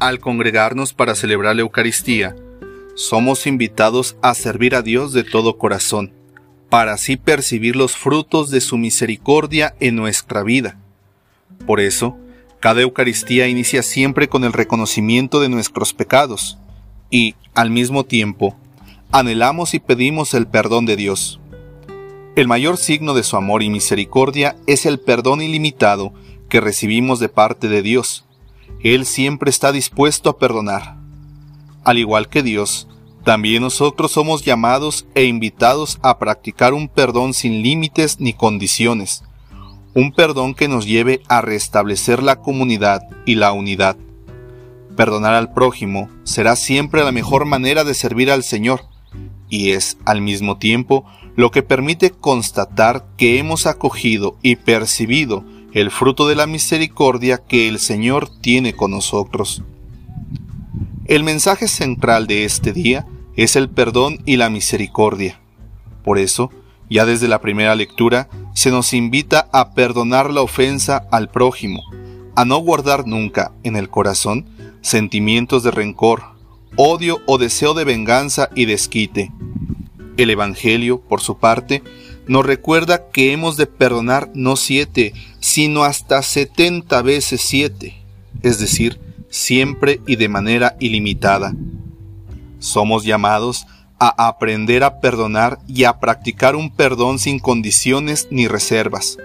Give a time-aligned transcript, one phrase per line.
[0.00, 2.34] Al congregarnos para celebrar la Eucaristía,
[2.94, 6.14] somos invitados a servir a Dios de todo corazón,
[6.70, 10.78] para así percibir los frutos de su misericordia en nuestra vida.
[11.66, 12.16] Por eso,
[12.60, 16.56] cada Eucaristía inicia siempre con el reconocimiento de nuestros pecados
[17.10, 18.56] y, al mismo tiempo,
[19.12, 21.40] anhelamos y pedimos el perdón de Dios.
[22.36, 26.14] El mayor signo de su amor y misericordia es el perdón ilimitado
[26.48, 28.24] que recibimos de parte de Dios.
[28.82, 30.96] Él siempre está dispuesto a perdonar.
[31.84, 32.88] Al igual que Dios,
[33.24, 39.24] también nosotros somos llamados e invitados a practicar un perdón sin límites ni condiciones,
[39.94, 43.96] un perdón que nos lleve a restablecer la comunidad y la unidad.
[44.96, 48.84] Perdonar al prójimo será siempre la mejor manera de servir al Señor,
[49.48, 51.04] y es, al mismo tiempo,
[51.36, 57.68] lo que permite constatar que hemos acogido y percibido el fruto de la misericordia que
[57.68, 59.62] el Señor tiene con nosotros.
[61.06, 65.40] El mensaje central de este día es el perdón y la misericordia.
[66.04, 66.50] Por eso,
[66.88, 71.82] ya desde la primera lectura, se nos invita a perdonar la ofensa al prójimo,
[72.34, 74.46] a no guardar nunca en el corazón
[74.82, 76.22] sentimientos de rencor,
[76.76, 79.30] odio o deseo de venganza y desquite,
[80.22, 81.82] el Evangelio, por su parte,
[82.26, 87.96] nos recuerda que hemos de perdonar no siete, sino hasta setenta veces siete,
[88.42, 91.54] es decir, siempre y de manera ilimitada.
[92.58, 93.66] Somos llamados
[93.98, 99.18] a aprender a perdonar y a practicar un perdón sin condiciones ni reservas.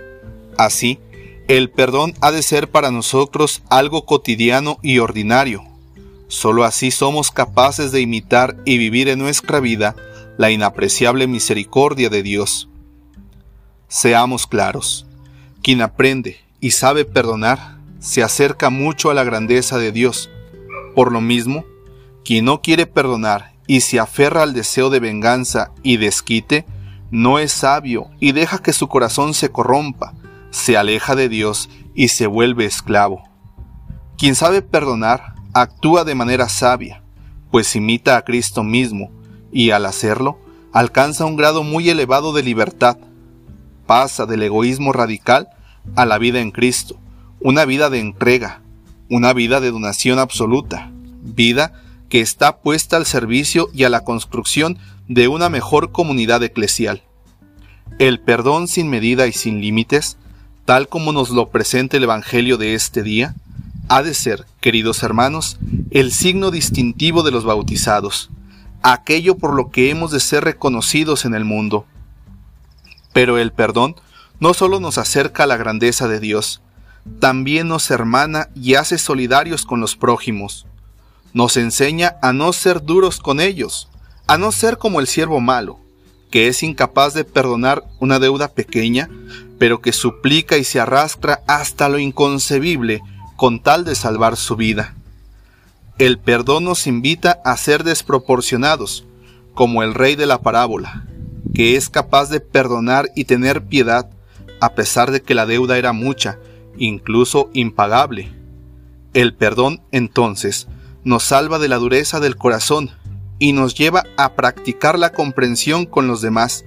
[0.58, 1.00] Así,
[1.48, 5.64] el perdón ha de ser para nosotros algo cotidiano y ordinario.
[6.28, 9.96] Solo así somos capaces de imitar y vivir en nuestra vida
[10.38, 12.68] la inapreciable misericordia de Dios.
[13.88, 15.05] Seamos claros,
[15.66, 20.30] quien aprende y sabe perdonar se acerca mucho a la grandeza de Dios.
[20.94, 21.66] Por lo mismo,
[22.24, 26.68] quien no quiere perdonar y se aferra al deseo de venganza y desquite,
[27.09, 30.14] no es sabio y deja que su corazón se corrompa,
[30.52, 33.24] se aleja de Dios y se vuelve esclavo.
[34.20, 37.02] Quien sabe perdonar actúa de manera sabia,
[37.50, 39.09] pues imita a Cristo mismo,
[39.52, 40.38] y al hacerlo
[40.74, 43.00] alcanza un grado muy elevado de libertad.
[43.88, 45.50] Pasa del egoísmo radical
[45.96, 46.97] a la vida en Cristo,
[47.40, 48.62] una vida de entrega,
[49.09, 50.91] una vida de donación absoluta,
[51.22, 51.73] vida
[52.09, 57.03] que está puesta al servicio y a la construcción de una mejor comunidad eclesial.
[58.00, 60.18] El perdón sin medida y sin límites,
[60.66, 63.35] tal como nos lo presenta el Evangelio de este día,
[63.88, 65.59] ha de ser, queridos hermanos,
[65.91, 68.29] el signo distintivo de los bautizados,
[68.81, 71.85] aquello por lo que hemos de ser reconocidos en el mundo.
[73.13, 73.95] Pero el perdón
[74.40, 76.62] no solo nos acerca a la grandeza de Dios,
[77.19, 80.66] también nos hermana y hace solidarios con los prójimos.
[81.34, 83.90] Nos enseña a no ser duros con ellos,
[84.28, 85.79] a no ser como el siervo malo,
[86.31, 89.09] que es incapaz de perdonar una deuda pequeña,
[89.59, 93.01] pero que suplica y se arrastra hasta lo inconcebible
[93.35, 94.95] con tal de salvar su vida.
[95.97, 99.06] El perdón nos invita a ser desproporcionados,
[99.53, 101.06] como el rey de la parábola,
[101.53, 104.09] que es capaz de perdonar y tener piedad
[104.66, 106.40] a pesar de que la deuda era mucha,
[106.76, 108.34] incluso impagable.
[109.14, 110.68] El perdón, entonces,
[111.03, 112.90] nos salva de la dureza del corazón
[113.38, 116.66] y nos lleva a practicar la comprensión con los demás,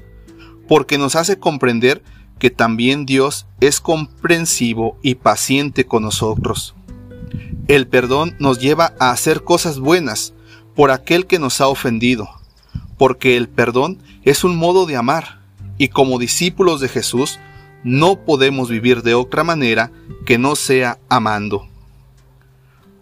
[0.68, 2.04] porque nos hace comprender
[2.38, 6.76] que también Dios es comprensivo y paciente con nosotros.
[7.66, 10.34] El perdón nos lleva a hacer cosas buenas
[10.76, 12.28] por aquel que nos ha ofendido,
[12.96, 15.40] porque el perdón es un modo de amar,
[15.78, 17.40] y como discípulos de Jesús
[17.84, 19.90] no podemos vivir de otra manera
[20.26, 21.66] que no sea amando.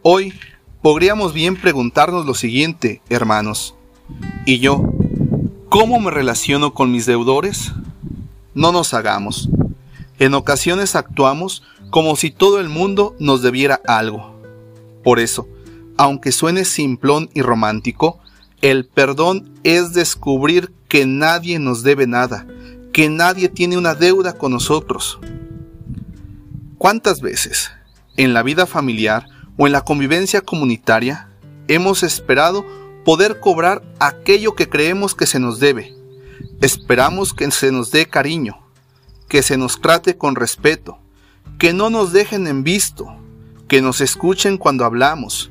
[0.03, 0.33] Hoy
[0.83, 3.75] podríamos bien preguntarnos lo siguiente, hermanos.
[4.45, 4.83] ¿Y yo?
[5.69, 7.73] ¿Cómo me relaciono con mis deudores?
[8.55, 9.49] No nos hagamos.
[10.19, 14.37] En ocasiones actuamos como si todo el mundo nos debiera algo
[15.07, 15.47] por eso,
[15.97, 18.19] aunque suene simplón y romántico,
[18.61, 22.45] el perdón es descubrir que nadie nos debe nada,
[22.97, 25.19] que nadie tiene una deuda con nosotros.
[26.79, 27.71] ¿Cuántas veces,
[28.17, 29.27] en la vida familiar
[29.59, 31.29] o en la convivencia comunitaria,
[31.69, 32.65] hemos esperado
[33.05, 35.95] poder cobrar aquello que creemos que se nos debe?
[36.63, 38.67] Esperamos que se nos dé cariño,
[39.29, 40.99] que se nos trate con respeto,
[41.59, 43.15] que no nos dejen en visto,
[43.69, 45.51] que nos escuchen cuando hablamos.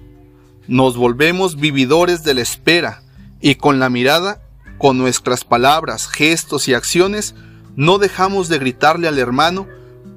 [0.67, 3.03] Nos volvemos vividores de la espera
[3.39, 4.41] y con la mirada,
[4.77, 7.35] con nuestras palabras, gestos y acciones,
[7.75, 9.67] no dejamos de gritarle al hermano,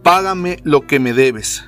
[0.02, 1.64] págame lo que me debes.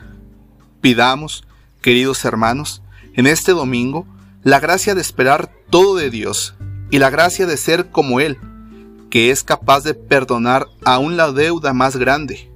[0.80, 1.44] Pidamos,
[1.80, 2.82] queridos hermanos,
[3.14, 4.06] En este domingo,
[4.44, 6.54] la gracia de esperar todo de Dios
[6.90, 8.38] y la gracia de ser como Él,
[9.10, 12.50] que es capaz de perdonar aún la deuda más grande.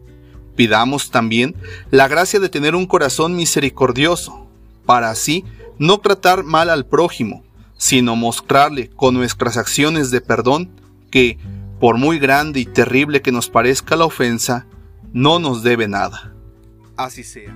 [0.57, 1.57] Pidamos también
[1.91, 4.47] la gracia de tener un corazón misericordioso,
[4.87, 5.45] para así
[5.79, 7.43] no tratar mal al prójimo,
[7.85, 10.71] sino mostrarle con nuestras acciones de perdón
[11.11, 11.37] que,
[11.81, 14.67] por muy grande y terrible que nos parezca la ofensa,
[15.13, 16.33] no nos debe nada.
[16.97, 17.55] Así sea.